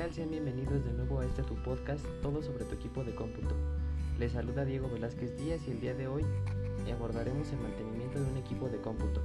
[0.00, 0.14] tal?
[0.14, 3.54] Sean bienvenidos de nuevo a este tu podcast, todo sobre tu equipo de cómputo.
[4.18, 6.24] Les saluda Diego Velázquez Díaz y el día de hoy
[6.90, 9.20] abordaremos el mantenimiento de un equipo de cómputo.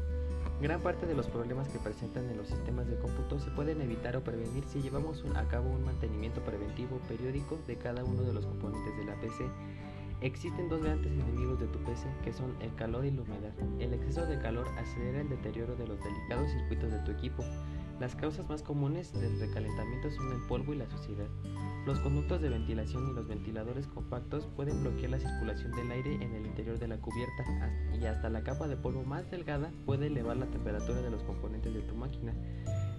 [0.62, 4.17] Gran parte de los problemas que presentan en los sistemas de cómputo se pueden evitar
[4.17, 8.46] o prevenir si llevamos a cabo un mantenimiento preventivo periódico de cada uno de los
[8.46, 9.46] componentes de la PC.
[10.20, 13.53] Existen dos grandes enemigos de tu PC que son el calor y la humedad.
[13.80, 17.45] El exceso de calor acelera el deterioro de los delicados circuitos de tu equipo.
[17.99, 21.27] Las causas más comunes del recalentamiento son el polvo y la suciedad.
[21.86, 26.34] Los conductos de ventilación y los ventiladores compactos pueden bloquear la circulación del aire en
[26.34, 27.45] el interior de la cubierta
[27.98, 31.73] y hasta la capa de polvo más delgada puede elevar la temperatura de los componentes
[31.73, 32.34] de tu máquina.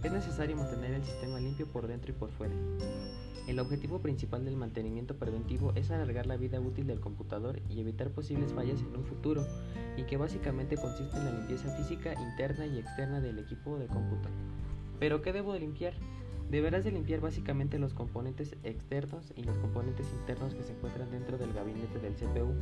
[0.02, 2.54] Es necesario mantener el sistema limpio por dentro y por fuera.
[3.46, 8.10] El objetivo principal del mantenimiento preventivo es alargar la vida útil del computador y evitar
[8.10, 9.46] posibles fallas en un futuro,
[9.96, 14.28] y que básicamente consiste en la limpieza física interna y externa del equipo de cómputo.
[14.98, 15.94] ¿Pero qué debo de limpiar?
[16.50, 21.38] Deberás de limpiar básicamente los componentes externos y los componentes internos que se encuentran dentro
[21.38, 22.54] del gabinete del CPU.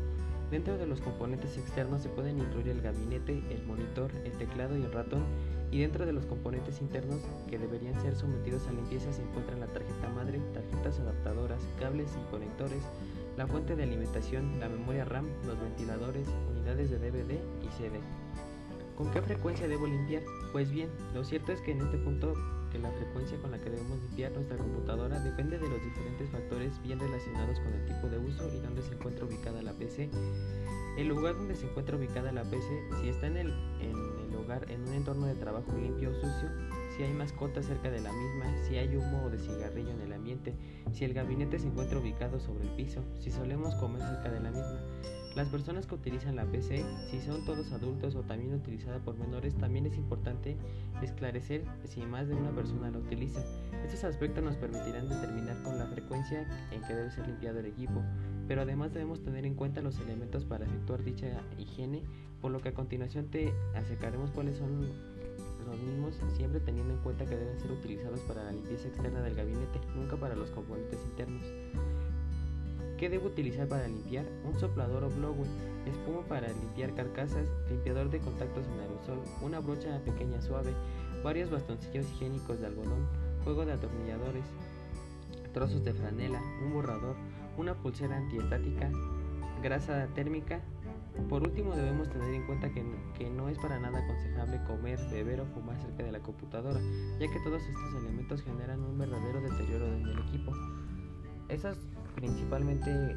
[0.50, 4.82] Dentro de los componentes externos se pueden incluir el gabinete, el monitor, el teclado y
[4.82, 5.24] el ratón,
[5.70, 9.66] y dentro de los componentes internos que deberían ser sometidos a limpieza se encuentran la
[9.66, 12.82] tarjeta madre, tarjetas adaptadoras, cables y conectores,
[13.36, 17.98] la fuente de alimentación, la memoria RAM, los ventiladores, unidades de DVD y CD.
[18.96, 20.22] ¿Con qué frecuencia debo limpiar?
[20.52, 22.34] Pues bien, lo cierto es que en este punto
[22.70, 26.80] que la frecuencia con la que debemos limpiar nuestra computadora depende de los diferentes factores
[26.82, 30.10] bien relacionados con el tipo de uso y dónde se encuentra ubicada la PC.
[30.96, 32.68] El lugar donde se encuentra ubicada la PC,
[33.00, 33.94] si está en el, en
[34.28, 36.48] el hogar en un entorno de trabajo limpio o sucio,
[36.96, 40.12] si hay mascotas cerca de la misma, si hay humo o de cigarrillo en el
[40.12, 40.54] ambiente,
[40.92, 44.50] si el gabinete se encuentra ubicado sobre el piso, si solemos comer cerca de la
[44.50, 44.80] misma.
[45.34, 49.56] Las personas que utilizan la PC, si son todos adultos o también utilizada por menores,
[49.56, 50.56] también es importante
[51.02, 53.40] esclarecer si más de una persona la utiliza.
[53.84, 58.00] Estos aspectos nos permitirán determinar con la frecuencia en que debe ser limpiado el equipo,
[58.46, 62.04] pero además debemos tener en cuenta los elementos para efectuar dicha higiene,
[62.40, 64.82] por lo que a continuación te acercaremos cuáles son
[65.66, 69.34] los mismos, siempre teniendo en cuenta que deben ser utilizados para la limpieza externa del
[69.34, 71.42] gabinete, nunca para los componentes internos.
[73.04, 74.24] ¿Qué debo utilizar para limpiar?
[74.46, 75.46] Un soplador o blower,
[75.84, 80.72] espuma para limpiar carcasas, limpiador de contactos en aerosol, una brocha pequeña suave,
[81.22, 83.06] varios bastoncillos higiénicos de algodón,
[83.44, 84.46] juego de atornilladores,
[85.52, 87.14] trozos de franela, un borrador,
[87.58, 88.90] una pulsera antiestática,
[89.62, 90.62] grasa térmica.
[91.28, 92.82] Por último debemos tener en cuenta que,
[93.18, 96.80] que, no es para nada aconsejable comer, beber o fumar cerca de la computadora,
[97.20, 100.54] ya que todos estos elementos generan un verdadero deterioro en el equipo.
[101.48, 101.78] Esas
[102.14, 103.16] principalmente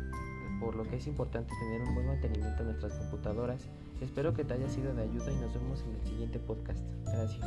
[0.59, 3.69] por lo que es importante tener un buen mantenimiento de nuestras computadoras.
[4.01, 6.79] Espero que te haya sido de ayuda y nos vemos en el siguiente podcast.
[7.05, 7.45] Gracias.